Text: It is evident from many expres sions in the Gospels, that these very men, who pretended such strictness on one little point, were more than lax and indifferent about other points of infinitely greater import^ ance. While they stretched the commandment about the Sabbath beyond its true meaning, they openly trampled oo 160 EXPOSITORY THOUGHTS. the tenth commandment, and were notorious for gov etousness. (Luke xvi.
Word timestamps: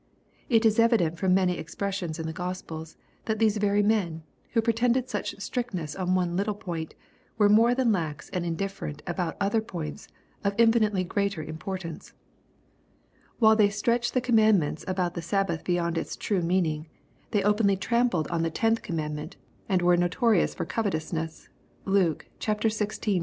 It 0.49 0.65
is 0.65 0.79
evident 0.79 1.19
from 1.19 1.35
many 1.35 1.59
expres 1.59 1.93
sions 1.93 2.17
in 2.17 2.25
the 2.25 2.33
Gospels, 2.33 2.97
that 3.25 3.37
these 3.37 3.57
very 3.57 3.83
men, 3.83 4.23
who 4.53 4.59
pretended 4.63 5.07
such 5.07 5.39
strictness 5.39 5.95
on 5.95 6.15
one 6.15 6.35
little 6.35 6.55
point, 6.55 6.95
were 7.37 7.47
more 7.47 7.75
than 7.75 7.91
lax 7.91 8.27
and 8.31 8.43
indifferent 8.43 9.03
about 9.05 9.37
other 9.39 9.61
points 9.61 10.07
of 10.43 10.55
infinitely 10.57 11.03
greater 11.03 11.45
import^ 11.45 11.85
ance. 11.85 12.13
While 13.37 13.55
they 13.55 13.69
stretched 13.69 14.15
the 14.15 14.21
commandment 14.21 14.83
about 14.87 15.13
the 15.13 15.21
Sabbath 15.21 15.63
beyond 15.63 15.99
its 15.99 16.15
true 16.15 16.41
meaning, 16.41 16.87
they 17.29 17.43
openly 17.43 17.77
trampled 17.77 18.25
oo 18.25 18.31
160 18.31 18.57
EXPOSITORY 18.57 18.71
THOUGHTS. 18.71 18.81
the 18.81 18.81
tenth 18.81 18.81
commandment, 18.81 19.35
and 19.69 19.81
were 19.83 19.95
notorious 19.97 20.55
for 20.55 20.65
gov 20.65 20.85
etousness. 20.85 21.47
(Luke 21.85 22.25
xvi. 22.39 23.19